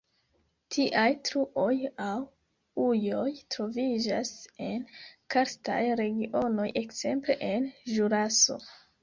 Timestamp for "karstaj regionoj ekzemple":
5.37-7.39